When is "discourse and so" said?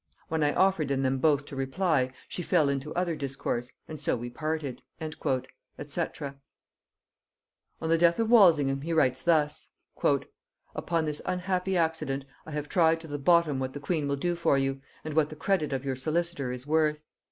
3.15-4.17